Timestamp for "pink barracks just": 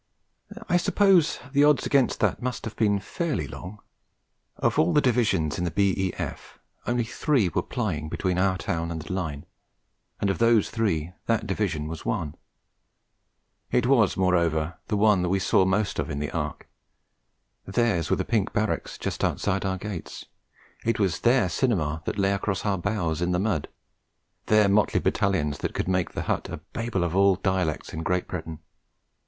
18.25-19.23